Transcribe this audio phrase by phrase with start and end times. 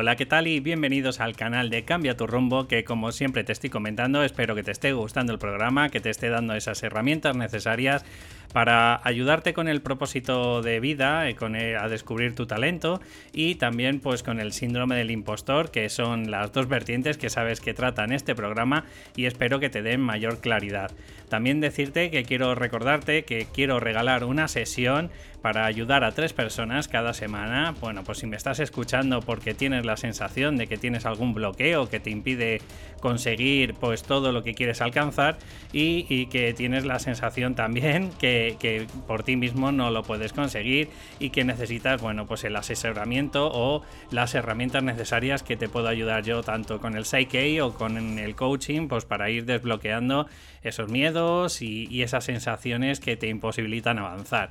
[0.00, 0.46] Hola, ¿qué tal?
[0.46, 4.54] Y bienvenidos al canal de Cambia tu rumbo, que como siempre te estoy comentando, espero
[4.54, 8.06] que te esté gustando el programa, que te esté dando esas herramientas necesarias
[8.52, 13.00] para ayudarte con el propósito de vida, eh, con a descubrir tu talento
[13.32, 17.60] y también pues con el síndrome del impostor, que son las dos vertientes que sabes
[17.60, 18.84] que tratan este programa
[19.16, 20.90] y espero que te den mayor claridad.
[21.28, 25.10] También decirte que quiero recordarte que quiero regalar una sesión
[25.42, 27.74] para ayudar a tres personas cada semana.
[27.80, 31.88] Bueno, pues si me estás escuchando porque tienes la sensación de que tienes algún bloqueo
[31.88, 32.60] que te impide
[33.00, 35.38] conseguir pues todo lo que quieres alcanzar
[35.72, 41.30] y, que tienes la sensación también que, por ti mismo no lo puedes conseguir y
[41.30, 46.42] que necesitas, bueno, pues el asesoramiento o las herramientas necesarias que te puedo ayudar yo
[46.42, 50.26] tanto con el Psyche o con el coaching, pues para ir desbloqueando
[50.62, 54.50] esos miedos y esas sensaciones que te imposibilitan avanzar.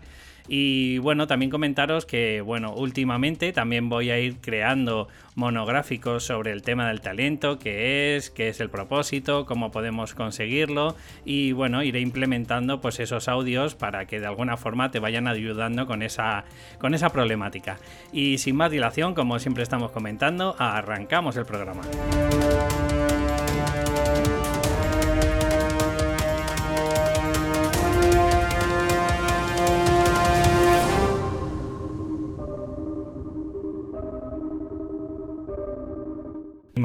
[0.52, 6.64] Y bueno, también comentaros que, bueno, últimamente también voy a ir creando monográficos sobre el
[6.64, 12.00] tema del talento, qué es, qué es el propósito, cómo podemos conseguirlo y bueno, iré
[12.00, 16.46] implementando pues esos audios para que de alguna forma te vayan ayudando con esa,
[16.80, 17.78] con esa problemática.
[18.12, 21.82] Y sin más dilación, como siempre estamos comentando, arrancamos el programa.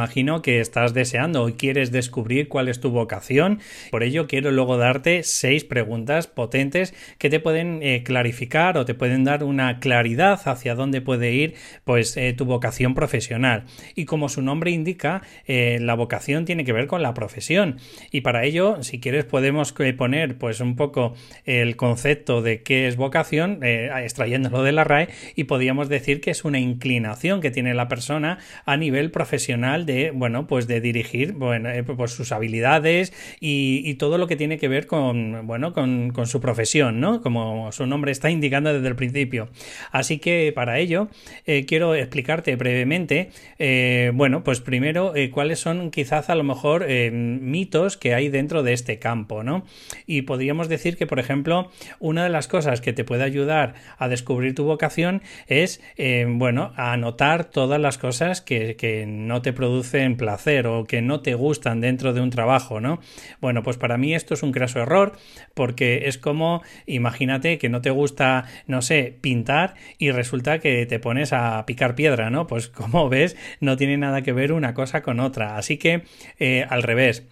[0.05, 3.61] Imagino que estás deseando o quieres descubrir cuál es tu vocación.
[3.91, 8.93] Por ello quiero luego darte seis preguntas potentes que te pueden eh, clarificar o te
[8.93, 13.65] pueden dar una claridad hacia dónde puede ir pues eh, tu vocación profesional.
[13.95, 17.79] Y como su nombre indica, eh, la vocación tiene que ver con la profesión.
[18.11, 21.15] Y para ello, si quieres, podemos poner pues un poco
[21.47, 26.45] el concepto de qué es vocación, extrayéndolo de la RAE, y podríamos decir que es
[26.45, 28.37] una inclinación que tiene la persona
[28.67, 34.27] a nivel profesional bueno, pues de dirigir, bueno, eh, pues sus habilidades y, todo lo
[34.27, 37.23] que tiene que ver con, bueno, con, su profesión, ¿no?
[37.23, 39.49] Como su nombre está indicando desde el principio.
[39.93, 41.09] Así que para ello
[41.47, 47.97] eh, quiero explicarte brevemente, eh, bueno, pues primero cuáles son quizás a lo mejor mitos
[47.97, 49.65] que hay dentro de este campo, ¿no?
[50.07, 54.09] Y podríamos decir que, por ejemplo, una de las cosas que te puede ayudar a
[54.09, 55.81] descubrir tu vocación es,
[56.27, 61.35] bueno, anotar todas las cosas que no te producen producen placer o que no te
[61.35, 63.01] gustan dentro de un trabajo, ¿no?
[63.41, 65.13] Bueno, pues para mí esto es un craso error
[65.55, 70.99] porque es como, imagínate que no te gusta, no sé, pintar y resulta que te
[70.99, 72.47] pones a picar piedra, ¿no?
[72.47, 75.57] Pues como ves, no tiene nada que ver una cosa con otra.
[75.57, 76.03] Así que,
[76.39, 77.25] eh, al revés,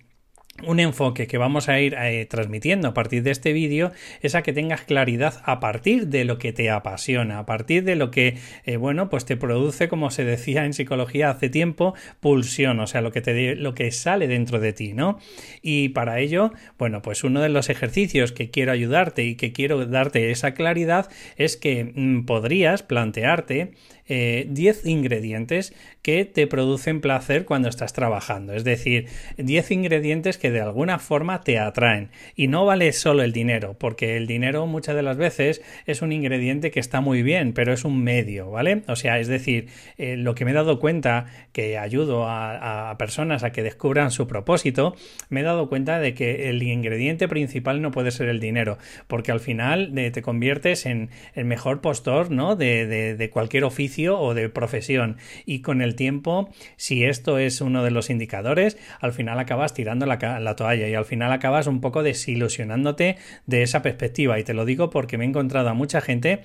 [0.66, 3.90] un enfoque que vamos a ir eh, transmitiendo a partir de este vídeo
[4.20, 7.96] es a que tengas claridad a partir de lo que te apasiona, a partir de
[7.96, 12.80] lo que, eh, bueno, pues te produce, como se decía en psicología hace tiempo, pulsión,
[12.80, 15.18] o sea, lo que, te, lo que sale dentro de ti, ¿no?
[15.62, 19.84] Y para ello, bueno, pues uno de los ejercicios que quiero ayudarte y que quiero
[19.86, 23.72] darte esa claridad es que mm, podrías plantearte
[24.08, 28.52] 10 eh, ingredientes que te producen placer cuando estás trabajando.
[28.52, 29.06] Es decir,
[29.38, 32.10] 10 ingredientes que de alguna forma te atraen.
[32.34, 36.10] Y no vale solo el dinero, porque el dinero muchas de las veces es un
[36.10, 38.82] ingrediente que está muy bien, pero es un medio, ¿vale?
[38.88, 43.44] O sea, es decir, eh, lo que me he dado cuenta que ayudo a, personas
[43.44, 44.96] a que descubran su propósito,
[45.28, 49.30] me he dado cuenta de que el ingrediente principal no puede ser el dinero, porque
[49.30, 52.56] al final eh, te conviertes en el mejor postor, ¿no?
[52.56, 55.18] de cualquier oficio o de profesión.
[55.46, 60.04] Y con el tiempo, si esto es uno de los indicadores, al final acabas tirando
[60.04, 63.16] la, la toalla y al final acabas un poco desilusionándote
[63.46, 64.38] de esa perspectiva.
[64.38, 66.42] Y te lo digo porque me he encontrado a mucha gente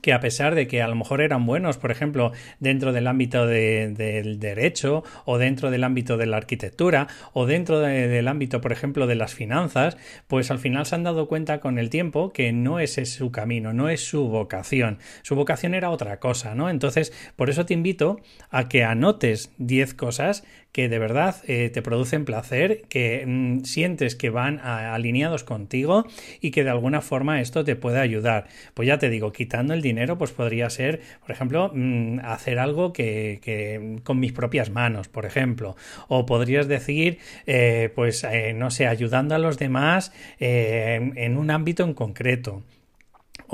[0.00, 3.46] que a pesar de que a lo mejor eran buenos, por ejemplo, dentro del ámbito
[3.46, 9.06] del derecho o dentro del ámbito de la arquitectura o dentro del ámbito, por ejemplo,
[9.06, 9.96] de las finanzas,
[10.28, 13.72] pues al final se han dado cuenta con el tiempo que no es su camino,
[13.72, 14.98] no es su vocación.
[15.22, 16.70] Su vocación era otra cosa, ¿no?
[16.70, 18.20] Entonces, por eso te invito
[18.50, 24.16] a que anotes 10 cosas que de verdad eh, te producen placer, que mm, sientes
[24.16, 26.06] que van alineados contigo
[26.40, 28.48] y que de alguna forma esto te puede ayudar.
[28.74, 32.92] Pues ya te digo, quitando el dinero, pues podría ser, por ejemplo, mm, hacer algo
[32.92, 35.76] que, que, con mis propias manos, por ejemplo.
[36.08, 41.84] O podrías decir, eh, pues, eh, no sé, ayudando a los demás en un ámbito
[41.84, 42.62] en concreto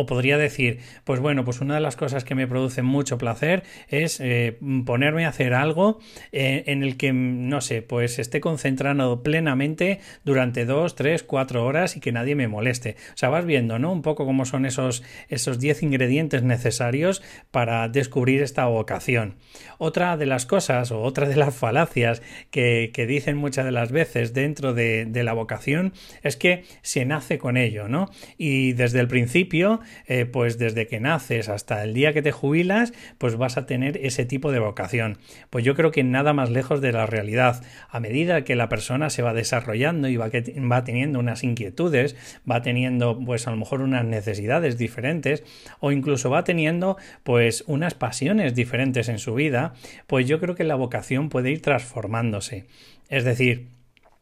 [0.01, 3.65] O podría decir, pues bueno, pues una de las cosas que me produce mucho placer
[3.89, 4.57] es eh,
[4.87, 5.99] ponerme a hacer algo
[6.31, 11.97] eh, en el que, no sé, pues esté concentrado plenamente durante dos, tres, cuatro horas
[11.97, 12.95] y que nadie me moleste.
[13.13, 13.91] O sea, vas viendo, ¿no?
[13.91, 17.21] Un poco cómo son esos, esos diez ingredientes necesarios
[17.51, 19.35] para descubrir esta vocación.
[19.79, 22.23] Otra de las cosas o otra de las falacias
[22.53, 25.93] que, dicen muchas de las veces dentro de, de la vocación
[26.23, 28.11] es que se nace con ello, ¿no?
[28.37, 32.93] Y desde el principio eh, pues desde que naces hasta el día que te jubilas,
[33.19, 35.19] pues vas a tener ese tipo de vocación.
[35.51, 37.63] Pues yo creo que nada más lejos de la realidad.
[37.91, 42.17] A medida que la persona se va desarrollando y va, va teniendo unas inquietudes,
[42.51, 45.45] va teniendo pues a lo mejor unas necesidades diferentes
[45.81, 49.75] o incluso va teniendo pues unas pasiones diferentes en su vida,
[50.07, 52.67] pues yo creo que la vocación puede ir transformándose.
[53.09, 53.78] Es decir,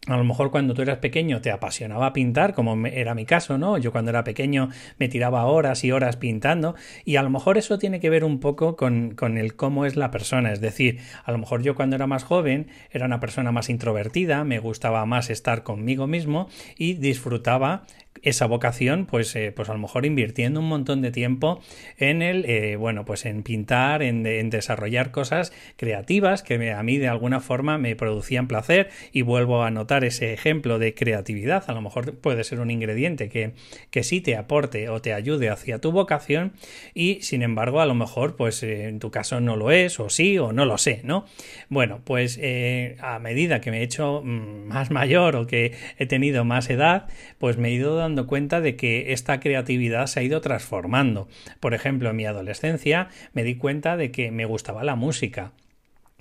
[0.07, 3.77] a lo mejor cuando tú eras pequeño te apasionaba pintar, como era mi caso, ¿no?
[3.77, 7.79] Yo cuando era pequeño me tiraba horas y horas pintando y a lo mejor eso
[7.79, 10.53] tiene que ver un poco con, con, el cómo es la persona.
[10.53, 14.45] Es decir, a lo mejor yo cuando era más joven era una persona más introvertida,
[14.45, 17.85] me gustaba más estar conmigo mismo y disfrutaba
[18.23, 21.61] esa vocación, pues, eh, pues a lo mejor invirtiendo un montón de tiempo
[21.99, 27.09] en el, eh, bueno, pues en pintar, en, desarrollar cosas creativas que a mí de
[27.09, 31.65] alguna forma me producían placer y vuelvo a notar ese ejemplo de creatividad.
[31.69, 33.53] A lo mejor puede ser un ingrediente que,
[33.91, 36.53] que sí te aporte o te ayude hacia tu vocación
[36.95, 40.09] y sin embargo a lo mejor pues eh, en tu caso no lo es o
[40.11, 41.27] sí o no lo sé, ¿no?
[41.69, 42.41] Bueno, pues
[43.01, 47.09] a medida que me he hecho mm, más mayor o que he tenido más edad,
[47.39, 51.29] pues me he ido dando cuenta de que esta creatividad se ha ido transformando.
[51.61, 55.53] Por ejemplo, en mi adolescencia me di cuenta de que me gustaba la música.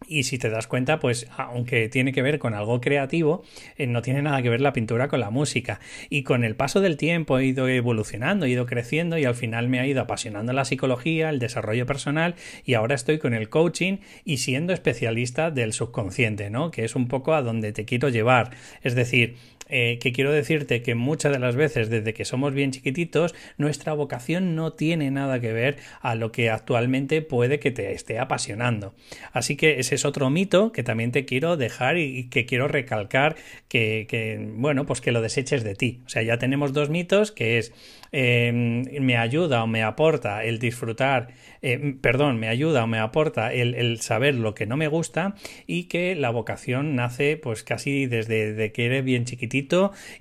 [0.07, 3.43] Y si te das cuenta, pues aunque tiene que ver con algo creativo,
[3.77, 5.79] eh, no tiene nada que ver la pintura con la música.
[6.09, 9.67] Y con el paso del tiempo he ido evolucionando, he ido creciendo y al final
[9.67, 12.35] me ha ido apasionando la psicología, el desarrollo personal
[12.65, 16.71] y ahora estoy con el coaching y siendo especialista del subconsciente, ¿no?
[16.71, 18.51] Que es un poco a donde te quiero llevar.
[18.83, 19.37] Es decir,
[19.67, 23.93] eh, que quiero decirte que muchas de las veces desde que somos bien chiquititos nuestra
[23.93, 28.93] vocación no tiene nada que ver a lo que actualmente puede que te esté apasionando.
[29.31, 33.35] Así que ese es otro mito que también te quiero dejar y, que quiero recalcar
[33.67, 36.01] que, bueno, pues que lo deseches de ti.
[36.05, 37.73] O sea, ya tenemos dos mitos que es
[38.17, 43.51] Em, me ayuda o me aporta el disfrutar, eh, perdón, me ayuda o me aporta
[43.51, 45.35] el, saber lo que no me gusta
[45.67, 49.54] y que la vocación nace pues casi desde que eres bien chiquitito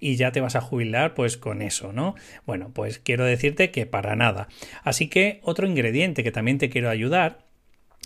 [0.00, 2.14] y ya te vas a jubilar pues con eso, ¿no?
[2.46, 4.48] Bueno, pues quiero decirte que para nada.
[4.82, 7.43] Así que otro ingrediente que también te quiero ayudar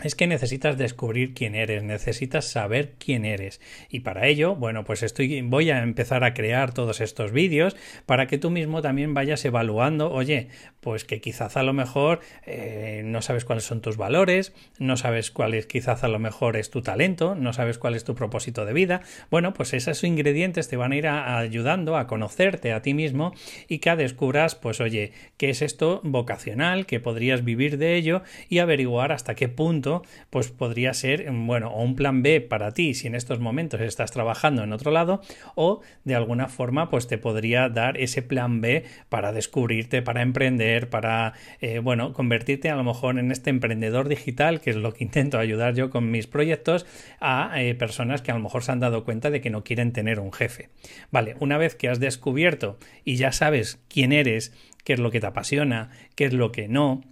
[0.04, 3.60] es que necesitas descubrir quién eres, necesitas saber quién eres.
[3.90, 8.28] Y para ello, bueno, pues estoy, voy a empezar a crear todos estos vídeos para
[8.28, 10.48] que tú mismo también vayas evaluando, oye,
[10.80, 15.32] pues que quizás a lo mejor eh, no sabes cuáles son tus valores, no sabes
[15.32, 18.64] cuál es quizás a lo mejor es tu talento, no sabes cuál es tu propósito
[18.64, 19.02] de vida.
[19.32, 23.34] Bueno, pues esos ingredientes te van a ir ayudando a conocerte a ti mismo
[23.66, 28.58] y que descubras, pues oye, qué es esto vocacional, que podrías vivir de ello y
[28.58, 29.87] averiguar hasta qué punto
[30.30, 34.10] pues podría ser, bueno, o un plan B para ti si en estos momentos estás
[34.10, 35.20] trabajando en otro lado,
[35.54, 40.88] o de alguna forma, pues te podría dar ese plan B para descubrirte, para emprender,
[40.90, 45.04] para, eh, bueno, convertirte a lo mejor en este emprendedor digital, que es lo que
[45.04, 46.86] intento ayudar yo con mis proyectos,
[47.20, 49.92] a eh, personas que a lo mejor se han dado cuenta de que no quieren
[49.92, 50.70] tener un jefe.
[51.10, 54.52] Vale, una vez que has descubierto y ya sabes quién eres,
[54.84, 57.02] qué es lo que te apasiona, qué es lo que no,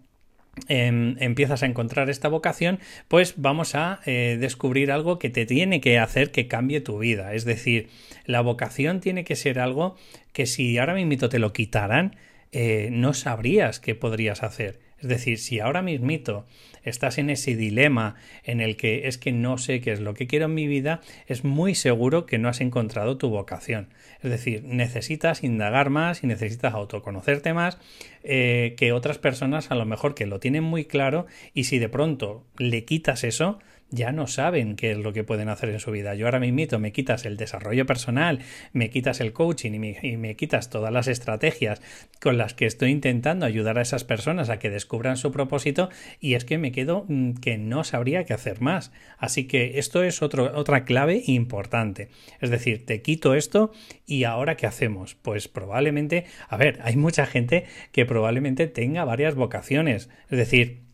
[0.68, 5.82] Em, empiezas a encontrar esta vocación, pues vamos a eh, descubrir algo que te tiene
[5.82, 7.34] que hacer que cambie tu vida.
[7.34, 7.88] Es decir,
[8.24, 9.96] la vocación tiene que ser algo
[10.32, 12.16] que si ahora mismo te lo quitaran,
[12.52, 14.85] eh, no sabrías qué podrías hacer.
[15.00, 16.46] Es decir, si ahora mismito
[16.82, 20.26] estás en ese dilema en el que es que no sé qué es lo que
[20.26, 23.88] quiero en mi vida, es muy seguro que no has encontrado tu vocación.
[24.22, 27.78] Es decir, necesitas indagar más y necesitas autoconocerte más
[28.22, 31.88] eh, que otras personas a lo mejor que lo tienen muy claro y si de
[31.88, 33.58] pronto le quitas eso,
[33.90, 36.14] ya no saben qué es lo que pueden hacer en su vida.
[36.14, 38.40] Yo ahora mismo me quitas el desarrollo personal,
[38.72, 41.82] me quitas el coaching y me, y me, quitas todas las estrategias
[42.20, 45.90] con las que estoy intentando ayudar a esas personas a que descubran su propósito
[46.20, 48.92] y es que me quedo mm, que no sabría qué hacer más.
[49.18, 52.08] Así que esto es otro, otra clave importante.
[52.40, 53.72] Es decir, te quito esto
[54.06, 55.14] y ahora qué hacemos?
[55.14, 60.08] Pues probablemente, a ver, hay mucha gente que probablemente tenga varias vocaciones.
[60.30, 60.85] Es decir,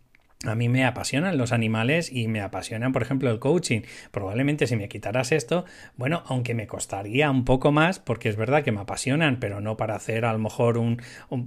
[0.45, 3.83] a mí me apasionan los animales y me apasionan, por ejemplo, el coaching.
[4.11, 5.65] Probablemente si me quitaras esto,
[5.97, 9.77] bueno, aunque me costaría un poco más, porque es verdad que me apasionan, pero no
[9.77, 11.01] para hacer a lo mejor un,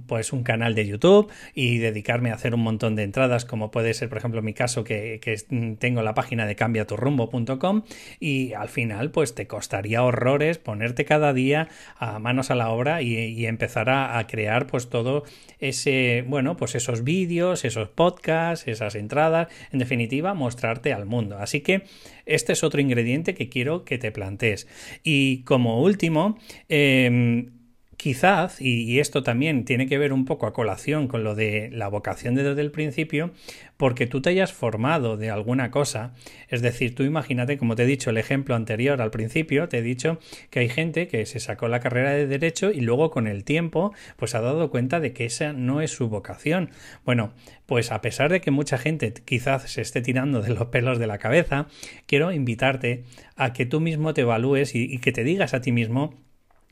[0.06, 3.92] pues un canal de YouTube y dedicarme a hacer un montón de entradas, como puede
[3.94, 5.36] ser, por ejemplo, mi caso, que, que
[5.78, 7.82] tengo la página de cambiaturrumbo.com
[8.20, 13.02] y al final, pues te costaría horrores ponerte cada día a manos a la obra
[13.02, 15.22] y, empezar a, a crear, pues todo
[15.58, 21.38] ese, bueno, pues esos vídeos, esos podcasts, esas entradas, en definitiva, mostrarte al mundo.
[21.38, 21.82] Así que
[22.26, 24.68] este es otro ingrediente que quiero que te plantees.
[25.02, 26.38] Y como último,
[26.68, 27.55] em,
[27.96, 31.88] Quizás, y, esto también tiene que ver un poco a colación con lo de la
[31.88, 33.30] vocación desde el principio,
[33.78, 36.12] porque tú te hayas formado de alguna cosa,
[36.48, 39.82] es decir, tú imagínate, como te he dicho el ejemplo anterior al principio, te he
[39.82, 40.18] dicho
[40.50, 43.94] que hay gente que se sacó la carrera de derecho y luego con el tiempo
[44.16, 46.70] pues ha dado cuenta de que esa no es su vocación.
[47.06, 47.32] Bueno,
[47.64, 51.06] pues a pesar de que mucha gente quizás se esté tirando de los pelos de
[51.06, 51.66] la cabeza,
[52.06, 53.04] quiero invitarte
[53.36, 56.25] a que tú mismo te evalúes y que te digas a ti mismo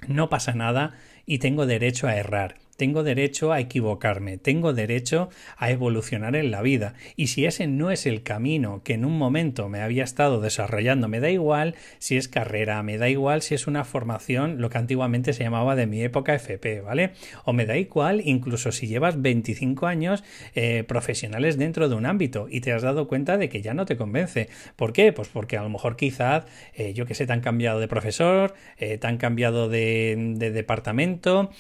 [0.09, 0.95] no pasa nada
[1.27, 2.57] y tengo derecho a errar.
[2.77, 6.95] Tengo derecho a equivocarme, tengo derecho a evolucionar en la vida.
[7.17, 11.09] Y si ese no es el camino que en un momento me había estado desarrollando,
[11.09, 14.79] me da igual si es carrera, me da igual si es una formación, lo que
[14.79, 17.13] antiguamente se llamaba de mi época FP, ¿vale?
[17.45, 22.49] O me da igual incluso si llevas 25 años eh, profesionales dentro de un ámbito
[22.51, 24.49] y te has dado cuenta de que ya no te convence.
[24.75, 25.13] ¿Por qué?
[25.13, 28.55] Pues porque a lo mejor quizás, eh, yo que sé, te han cambiado de profesor,
[28.79, 31.51] eh, te han cambiado de, de departamento,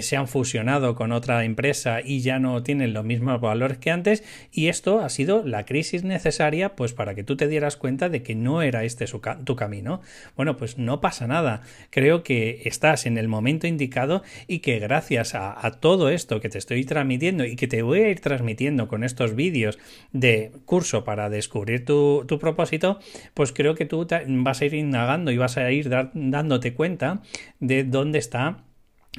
[0.00, 0.63] se han fusionado
[0.94, 5.08] con otra empresa y ya no tienen los mismos valores que antes y esto ha
[5.08, 8.84] sido la crisis necesaria pues para que tú te dieras cuenta de que no era
[8.84, 9.04] este
[9.44, 10.00] tu camino.
[10.36, 11.62] Bueno, pues no pasa nada.
[11.90, 16.58] Creo que estás en el momento indicado y que gracias a, todo esto que te
[16.58, 19.78] estoy transmitiendo y que te voy a ir transmitiendo con estos vídeos
[20.12, 22.98] de curso para descubrir tu, propósito,
[23.34, 27.22] pues creo que tú vas a ir indagando y vas a ir dándote cuenta
[27.60, 28.64] de dónde está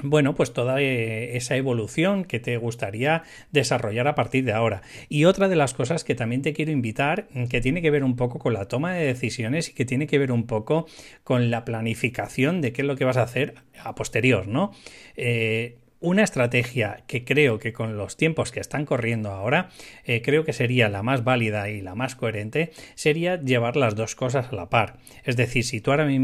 [0.02, 4.82] bueno, pues toda eh, esa evolución que te gustaría desarrollar a partir de ahora.
[5.08, 8.04] Y otra de las cosas que también te quiero invitar, mm, que tiene que ver
[8.04, 10.86] un poco con la toma de decisiones y que tiene que ver un poco
[11.24, 14.72] con la planificación de qué es lo que vas a hacer a posterior, ¿no?
[15.16, 19.70] Eh, una estrategia que creo que con los tiempos que están corriendo ahora,
[20.04, 24.14] eh, creo que sería la más válida y la más coherente, sería llevar las dos
[24.14, 24.98] cosas a la par.
[25.24, 26.16] Es decir, si tú ahora mismo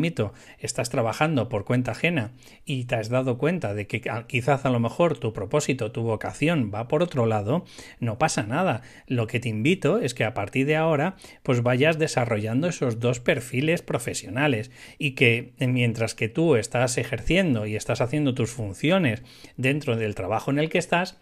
[0.59, 2.33] estás trabajando por cuenta ajena
[2.65, 6.71] y te has dado cuenta de que quizás a lo mejor tu propósito, tu vocación
[6.75, 7.65] va por otro lado,
[8.01, 8.83] no pasa nada.
[9.07, 13.21] Lo que te invito es que a partir de ahora pues vayas desarrollando esos dos
[13.21, 19.23] perfiles profesionales y que mientras que tú estás ejerciendo y estás haciendo tus funciones
[19.63, 21.17] dentro del trabajo en el que estás,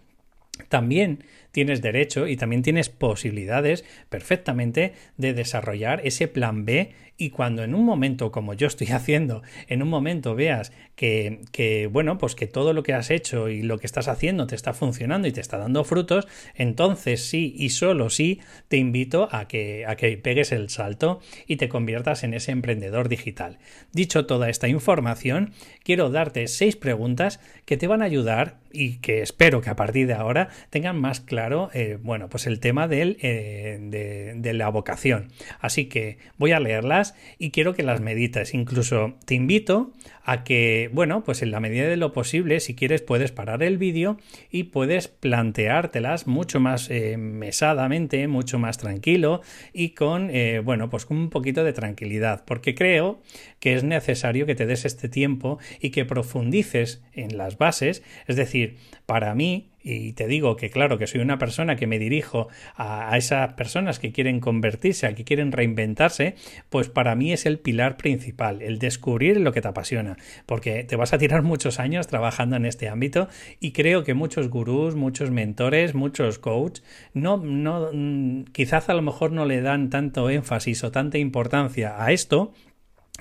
[0.68, 7.62] también tienes derecho y también tienes posibilidades perfectamente de desarrollar ese plan B y cuando
[7.62, 12.46] en un momento como yo estoy haciendo, en un momento veas que, bueno, pues que
[12.46, 15.40] todo lo que has hecho y lo que estás haciendo te está funcionando y te
[15.40, 20.52] está dando frutos, entonces sí y solo sí te invito a que, a que pegues
[20.52, 23.58] el salto y te conviertas en ese emprendedor digital.
[23.92, 25.52] Dicho toda esta información,
[25.84, 30.06] quiero darte seis preguntas que te van a ayudar y que espero que a partir
[30.06, 35.28] de ahora tengan más claro, eh, bueno, pues el tema eh, de la vocación.
[35.60, 38.54] Así que voy a leerlas y quiero que las medites.
[38.54, 39.92] Incluso te invito
[40.24, 43.78] a que, bueno, pues en la medida de lo posible, si quieres, puedes parar el
[43.78, 44.18] vídeo
[44.50, 49.40] y puedes planteártelas mucho más eh, mesadamente, mucho más tranquilo
[49.72, 53.20] y con, eh, bueno, pues con un poquito de tranquilidad, porque creo
[53.58, 58.36] que es necesario que te des este tiempo y que profundices en las bases, es
[58.36, 58.76] decir,
[59.06, 63.16] para mí y te digo que claro que soy una persona que me dirijo a,
[63.16, 66.34] esas personas que quieren convertirse, a que quieren reinventarse,
[66.68, 70.96] pues para mí es el pilar principal, el descubrir lo que te apasiona, porque te
[70.96, 75.30] vas a tirar muchos años trabajando en este ámbito y creo que muchos gurús, muchos
[75.30, 76.84] mentores, muchos coaches,
[77.14, 82.02] no, no, mm, quizás a lo mejor no le dan tanto énfasis o tanta importancia
[82.02, 82.52] a esto,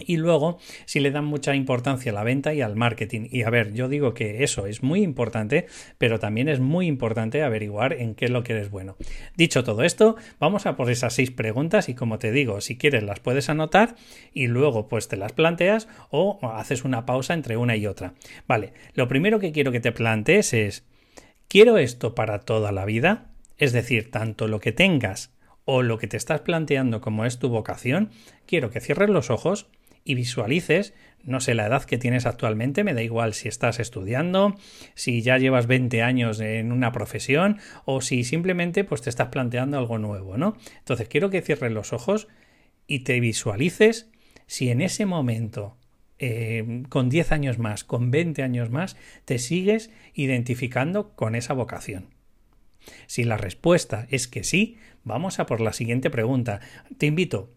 [0.06, 3.28] y luego, si le dan mucha importancia a la venta y al marketing.
[3.32, 7.44] Y a ver, yo digo que eso es muy importante, pero también es muy importante
[7.44, 8.96] averiguar en qué es lo que eres bueno.
[9.36, 13.04] Dicho todo esto, vamos a por esas seis preguntas y como te digo, si quieres
[13.04, 13.96] las puedes anotar
[14.34, 18.14] y luego pues te las planteas o haces una pausa entre una y otra.
[18.48, 20.86] Vale, lo primero que quiero que te plantees es,
[21.48, 23.32] ¿quiero esto para toda la vida?
[23.58, 25.34] Es decir, tanto lo que tengas
[25.66, 28.10] o lo que te estás planteando como es tu vocación,
[28.48, 29.68] quiero que cierres los ojos
[30.04, 34.56] y visualices no sé la edad que tienes actualmente, me da igual si estás estudiando,
[34.96, 39.78] si ya llevas 20 años en una profesión o si simplemente pues te estás planteando
[39.78, 40.58] algo nuevo, ¿no?
[40.78, 42.28] Entonces quiero que cierres los ojos
[42.88, 44.10] y te visualices
[44.48, 45.78] si en ese momento
[46.18, 52.08] eh, con 10 años más, con 20 años más, te sigues identificando con esa vocación.
[53.08, 56.62] Si la respuesta es que sí, vamos a por la siguiente pregunta.
[56.98, 57.54] Te invito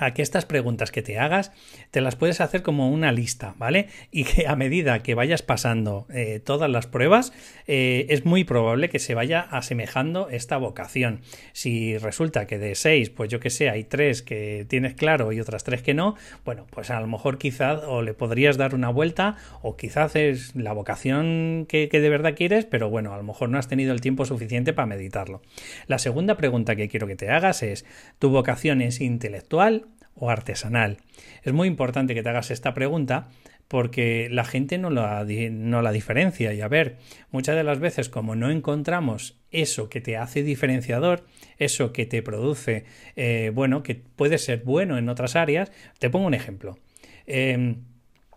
[0.00, 1.52] a que estas preguntas que te hagas
[1.92, 3.88] te las puedes hacer como una lista, ¿vale?
[4.10, 7.32] Y que a medida que vayas pasando eh, todas las pruebas,
[7.68, 11.20] eh, es muy probable que se vaya asemejando esta vocación.
[11.52, 15.40] Si resulta que de seis, pues yo que sé, hay tres que tienes claro y
[15.40, 18.90] otras tres que no, bueno, pues a lo mejor quizás o le podrías dar una
[18.90, 23.22] vuelta o quizás es la vocación que, que de verdad quieres, pero bueno, a lo
[23.22, 25.42] mejor no has tenido el tiempo suficiente para meditarlo.
[25.86, 27.84] La segunda pregunta que quiero que te hagas es,
[28.18, 29.85] ¿tu vocación es intelectual?
[30.16, 30.98] O artesanal.
[31.42, 33.28] Es muy importante que te hagas esta pregunta
[33.68, 36.52] porque la gente no la, no la diferencia.
[36.54, 36.98] Y a ver,
[37.30, 41.24] muchas de las veces como no encontramos eso que te hace diferenciador,
[41.58, 42.84] eso que te produce,
[43.16, 46.78] eh, bueno, que puede ser bueno en otras áreas, te pongo un ejemplo.
[47.26, 47.82] Em,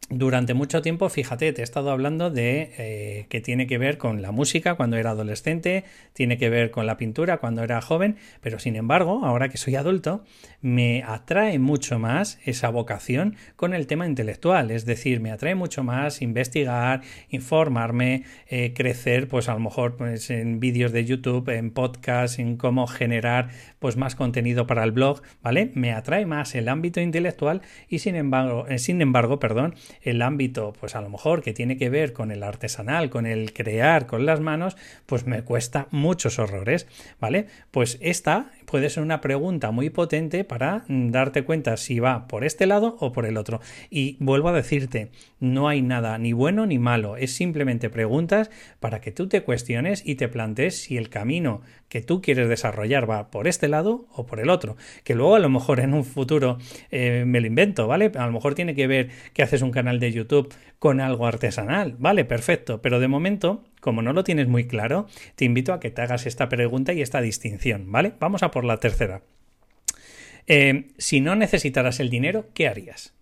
[0.10, 4.22] durante mucho tiempo, fíjate, te he estado hablando de eh, que tiene que ver con
[4.24, 8.58] la música cuando era adolescente, tiene que ver con la pintura cuando era joven, pero
[8.58, 10.24] sin embargo, ahora que soy adulto,
[10.62, 15.84] me atrae mucho más esa vocación con el tema intelectual, es decir, me atrae mucho
[15.84, 21.70] más investigar, informarme, eh, crecer, pues a lo mejor pues, en vídeos de YouTube, en
[21.70, 25.72] podcast, en cómo generar pues más contenido para el blog, ¿vale?
[25.76, 30.74] Me atrae más el ámbito intelectual y sin embargo, eh, sin embargo, perdón, el ámbito,
[30.80, 34.26] pues a lo mejor que tiene que ver con el artesanal, con el crear con
[34.26, 36.88] las manos, pues me cuesta muchos horrores,
[37.20, 37.48] ¿vale?
[37.72, 42.44] Pues esta puede ser una pregunta muy potente para mm, darte cuenta si va por
[42.44, 43.62] este lado o por el otro.
[43.90, 45.10] Y vuelvo a decirte,
[45.40, 50.04] no hay nada ni bueno ni malo, es simplemente preguntas para que tú te cuestiones
[50.06, 54.28] y te plantees si el camino que tú quieres desarrollar va por este lado o
[54.28, 54.78] por el otro.
[55.04, 56.60] Que luego a lo mejor en un futuro
[56.92, 58.12] eh, me lo invento, ¿vale?
[58.16, 61.96] A lo mejor tiene que ver que haces un canal de YouTube con algo artesanal,
[61.98, 62.24] ¿vale?
[62.24, 66.02] Perfecto, pero de momento como no lo tienes muy claro, te invito a que te
[66.02, 68.14] hagas esta pregunta y esta distinción, ¿vale?
[68.20, 69.22] Vamos a por la tercera.
[70.48, 73.14] Eh, si no necesitaras el dinero, ¿qué harías?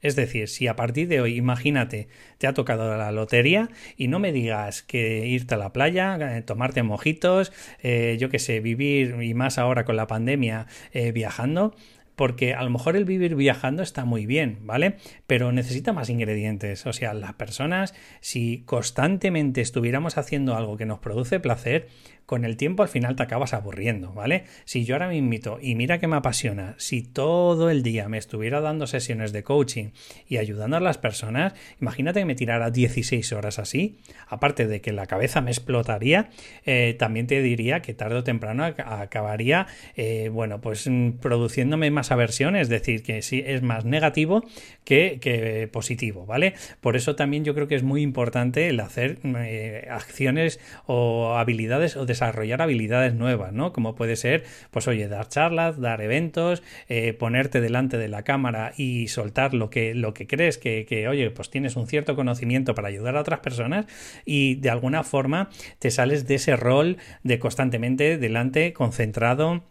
[0.00, 2.06] Es decir, si a partir de hoy, imagínate,
[2.38, 6.42] te ha tocado la lotería y no me digas que irte a la playa, eh,
[6.42, 7.52] tomarte mojitos,
[7.82, 10.68] eh, yo qué sé, vivir y más ahora con la pandemia
[11.12, 11.74] viajando,
[12.18, 14.96] porque a lo mejor el vivir viajando está muy bien, ¿vale?
[15.28, 16.84] Pero necesita más ingredientes.
[16.84, 21.86] O sea, las personas, si constantemente estuviéramos haciendo algo que nos produce placer,
[22.28, 24.44] con el tiempo al final te acabas aburriendo, ¿vale?
[24.66, 28.18] Si yo ahora me invito y mira que me apasiona, si todo el día me
[28.18, 29.92] estuviera dando sesiones de coaching
[30.26, 33.96] y ayudando a las personas, imagínate que me tirara 16 horas así,
[34.28, 36.28] aparte de que la cabeza me explotaría,
[36.66, 42.07] eh, también te diría que tarde o temprano acabaría, eh, bueno, pues mm, produciéndome más
[42.10, 44.44] aversión, es decir, que sí es más negativo
[44.84, 46.54] que, que positivo, ¿vale?
[46.80, 51.96] Por eso también yo creo que es muy importante el hacer eh, acciones o habilidades
[51.96, 53.72] o desarrollar habilidades nuevas, ¿no?
[53.72, 58.72] Como puede ser, pues oye, dar charlas, dar eventos, eh, ponerte delante de la cámara
[58.76, 62.74] y soltar lo que, lo que crees que, que, oye, pues tienes un cierto conocimiento
[62.74, 63.86] para ayudar a otras personas
[64.24, 69.62] y de alguna forma te sales de ese rol de constantemente delante, concentrado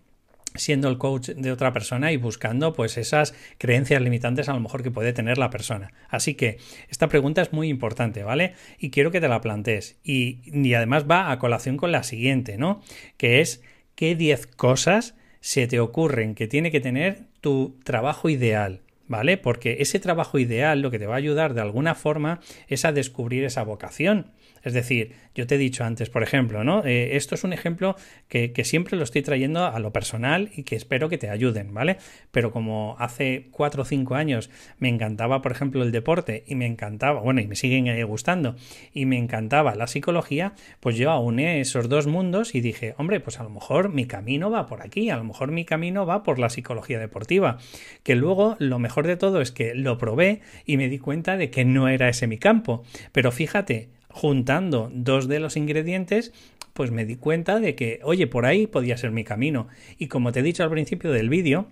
[0.57, 4.83] siendo el coach de otra persona y buscando pues esas creencias limitantes a lo mejor
[4.83, 5.93] que puede tener la persona.
[6.09, 6.57] Así que
[6.89, 8.53] esta pregunta es muy importante, ¿vale?
[8.77, 9.97] Y quiero que te la plantees.
[10.03, 12.81] Y, y además va a colación con la siguiente, ¿no?
[13.17, 13.61] Que es
[13.95, 18.81] qué 10 cosas se te ocurren que tiene que tener tu trabajo ideal.
[19.07, 19.37] ¿Vale?
[19.37, 22.91] Porque ese trabajo ideal lo que te va a ayudar de alguna forma es a
[22.91, 24.31] descubrir esa vocación.
[24.63, 26.83] Es decir, yo te he dicho antes, por ejemplo, ¿no?
[26.83, 27.95] Eh, esto es un ejemplo
[28.27, 31.97] que, siempre lo estoy trayendo a lo personal y que espero que te ayuden, ¿vale?
[32.31, 36.65] Pero como hace cuatro o cinco años me encantaba, por ejemplo, el deporte y me
[36.65, 38.55] encantaba, bueno, y me siguen eh, gustando,
[38.93, 43.39] y me encantaba la psicología, pues yo auné esos dos mundos y dije, hombre, pues
[43.39, 46.39] a lo mejor mi camino va por aquí, a lo mejor mi camino va por
[46.39, 47.57] la psicología deportiva.
[48.03, 51.51] Que luego lo mejor de todo es que lo probé y me di cuenta de
[51.51, 52.83] que no era ese mi campo.
[53.11, 56.33] Pero fíjate, juntando dos de los ingredientes,
[56.73, 59.67] pues me di cuenta de que, oye, por ahí podía ser mi camino.
[59.97, 61.67] Y como te he dicho al principio del vídeo,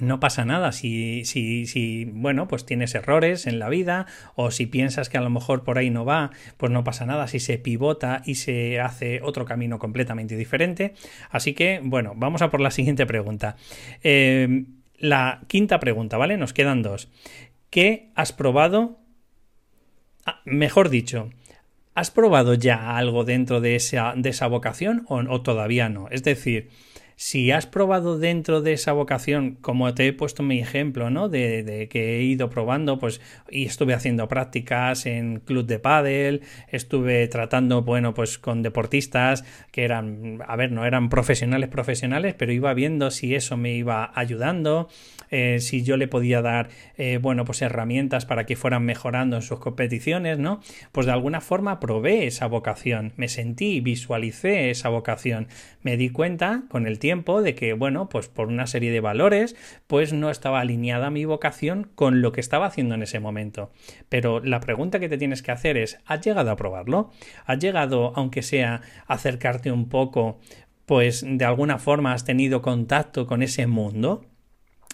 [0.00, 4.66] no pasa nada si, si, si, bueno, pues tienes errores en la vida o si
[4.66, 7.58] piensas que a lo mejor por ahí no va, pues no pasa nada si se
[7.58, 10.94] pivota y se hace otro camino completamente diferente.
[11.30, 13.56] Así que, bueno, vamos a por la siguiente pregunta.
[14.02, 14.66] Eh,
[14.98, 16.36] la quinta pregunta, ¿vale?
[16.36, 17.08] Nos quedan dos.
[17.70, 18.98] ¿Qué has probado?
[20.24, 21.30] Ah, mejor dicho,
[21.94, 26.08] ¿has probado ya algo dentro de esa, de esa vocación o todavía no?
[26.10, 26.70] Es decir,
[27.20, 31.28] si has probado dentro de esa vocación, como te he puesto mi ejemplo, ¿no?
[31.28, 37.26] De, que he ido probando, pues, y estuve haciendo prácticas en club de pádel, estuve
[37.26, 42.72] tratando, bueno, pues con deportistas que eran, a ver, no eran profesionales profesionales, pero iba
[42.72, 44.88] viendo si eso me iba ayudando,
[45.32, 49.42] eh, si yo le podía dar, eh, bueno, pues herramientas para que fueran mejorando en
[49.42, 50.60] sus competiciones, ¿no?
[50.92, 55.48] Pues de alguna forma probé esa vocación, me sentí, visualicé esa vocación,
[55.82, 59.56] me di cuenta con el tiempo de que, bueno, pues por una serie de valores,
[59.86, 63.70] pues no estaba alineada mi vocación con lo que estaba haciendo en ese momento.
[64.08, 67.10] Pero la pregunta que te tienes que hacer es, ¿has llegado a probarlo?
[67.46, 70.38] ¿Has llegado, aunque sea, acercarte un poco,
[70.86, 74.24] pues de alguna forma has tenido contacto con ese mundo?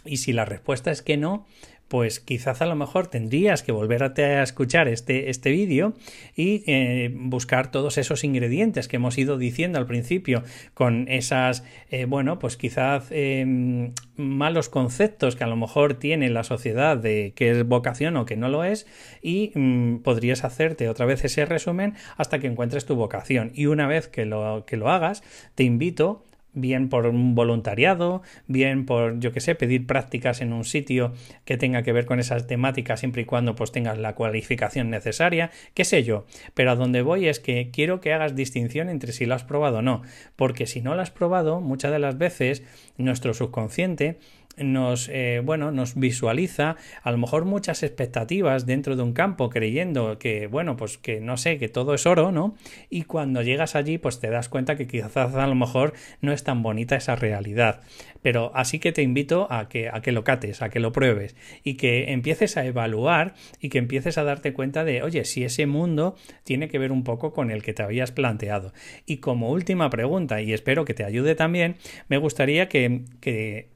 [0.05, 1.47] Y si la respuesta es que no,
[1.89, 5.95] pues quizás a lo mejor tendrías que volver a, escuchar este, este vídeo
[6.35, 10.43] y eh, buscar todos esos ingredientes que hemos ido diciendo al principio
[10.73, 16.45] con esas, eh, bueno, pues quizás em, malos conceptos que a lo mejor tiene la
[16.45, 18.87] sociedad de qué es vocación o que no lo es
[19.23, 23.53] y mm, podrías hacerte otra vez ese resumen hasta que encuentres tu vocación.
[23.55, 25.23] Y una vez que lo, que lo hagas
[25.55, 30.65] te invito bien por un voluntariado, bien por, yo que sé, pedir prácticas en un
[30.65, 31.13] sitio
[31.45, 35.51] que tenga que ver con esas temáticas siempre y cuando pues tengas la cualificación necesaria,
[35.75, 36.27] qué sé yo.
[36.55, 39.79] Pero a donde voy es que quiero que hagas distinción entre si lo has probado
[39.79, 40.03] o no,
[40.37, 42.63] porque si no lo has probado, muchas de las veces
[42.97, 44.19] nuestro subconsciente
[44.57, 50.19] nos eh, bueno nos visualiza a lo mejor muchas expectativas dentro de un campo creyendo
[50.19, 52.55] que bueno pues que no sé que todo es oro no
[52.91, 56.45] y cuando llegas allí pues te das cuenta que quizás a lo mejor no es
[56.45, 57.81] tan bonita esa realidad.
[58.23, 61.37] Pero así que te invito a que a que lo cates a que lo pruebes
[61.63, 65.67] y que empieces a evaluar y que empieces a darte cuenta de oye si ese
[65.67, 68.73] mundo tiene que ver un poco con el que te habías planteado.
[69.07, 71.77] Y como última pregunta y espero que te ayude también
[72.09, 73.74] me gustaría que, que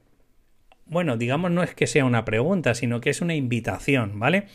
[0.89, 4.47] bueno, digamos no es que sea una pregunta, sino que es una invitación, ¿vale?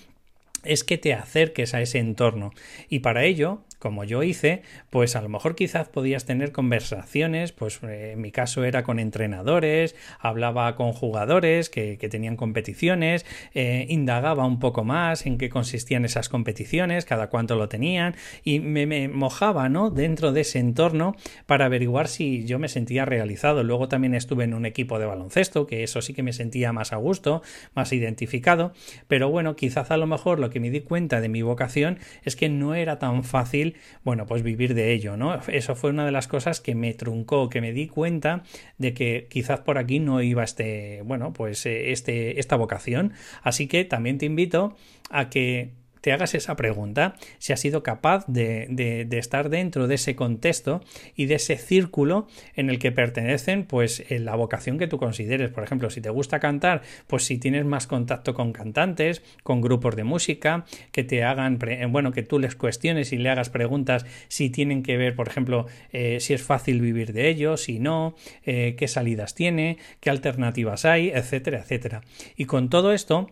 [0.63, 2.51] es que te acerques a ese entorno.
[2.89, 7.81] Y para ello, como yo hice, pues a lo mejor quizás podías tener conversaciones, pues
[7.83, 14.45] eh, en mi caso era con entrenadores, hablaba con jugadores que, tenían competiciones, eh, indagaba
[14.45, 18.15] un poco más en qué consistían esas competiciones, cada cuánto lo tenían,
[18.45, 19.89] y me, me, mojaba, ¿no?
[19.89, 23.63] Dentro de ese entorno para averiguar si yo me sentía realizado.
[23.63, 26.93] Luego también estuve en un equipo de baloncesto, que eso sí que me sentía más
[26.93, 27.41] a gusto,
[27.75, 28.71] más identificado,
[29.09, 32.37] pero bueno, quizás a lo mejor lo que me di cuenta de mi vocación es
[32.37, 33.72] que no era tan fácil
[34.03, 35.39] bueno, pues vivir de ello, ¿no?
[35.47, 38.43] Eso fue una de las cosas que me truncó, que me di cuenta
[38.77, 43.13] de que quizás por aquí no iba este, bueno, pues eh, este, esta vocación.
[43.41, 44.75] Así que también te invito
[45.09, 45.71] a que
[46.03, 50.81] te hagas esa pregunta, si has sido capaz de, estar dentro de ese contexto
[51.15, 55.49] y de ese círculo en el que pertenecen, pues en la vocación que tú consideres.
[55.49, 59.95] Por ejemplo, si te gusta cantar, pues si tienes más contacto con cantantes, con grupos
[59.95, 64.49] de música, que te hagan, bueno, que tú les cuestiones y le hagas preguntas si
[64.49, 68.75] tienen que ver, por ejemplo, eh, si es fácil vivir de ello, si no, eh,
[68.77, 72.01] qué salidas tiene, qué alternativas hay, etcétera, etcétera.
[72.35, 73.29] Y con todo esto,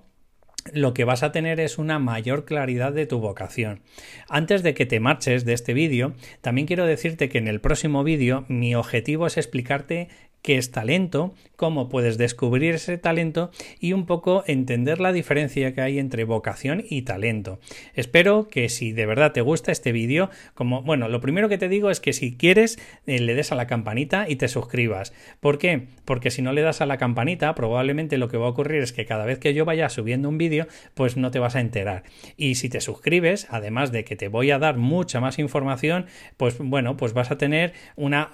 [0.74, 3.82] lo que vas a tener es una mayor claridad de tu vocación.
[4.30, 8.04] Antes de que te marches de este vídeo, también quiero decirte que en el próximo
[8.04, 10.10] vídeo mi objetivo es explicarte
[10.42, 15.82] qué es talento, cómo puedes descubrir ese talento y un poco entender la diferencia que
[15.82, 17.60] hay entre vocación y talento.
[17.94, 21.70] Espero que si de verdad te gusta este vídeo, como bueno, lo primero que te
[21.70, 25.14] digo es que si quieres eh, le des a la campanita y te suscribas.
[25.40, 25.88] ¿Por qué?
[26.06, 28.94] Porque si no le das a la campanita, probablemente lo que va a ocurrir es
[28.94, 32.04] que cada vez que yo vaya subiendo un vídeo, pues no te vas a enterar.
[32.38, 36.58] Y si te suscribes, además de que te voy a dar mucha más información, pues
[36.58, 38.32] bueno, pues vas a tener una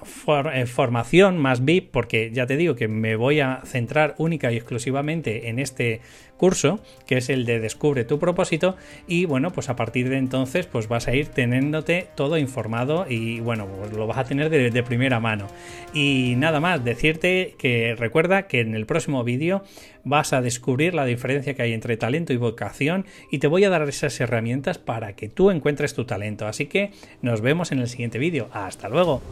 [0.53, 4.55] eh, formación más VIP porque ya te digo que me voy a centrar única y
[4.55, 5.99] exclusivamente en este
[6.37, 8.75] curso, que es el de Descubre tu propósito,
[9.07, 13.39] y bueno, pues a partir de entonces pues vas a ir teniéndote todo informado y
[13.39, 15.47] bueno, pues lo vas a tener de, de primera mano.
[15.91, 19.63] Y nada más, decirte que recuerda que en el próximo vídeo
[20.03, 23.71] vas a descubrir la diferencia que hay entre talento y vocación y te voy a
[23.71, 26.45] dar esas herramientas para que tú encuentres tu talento.
[26.45, 26.91] Así que
[27.23, 28.49] nos vemos en el siguiente vídeo.
[28.53, 29.23] Hasta luego.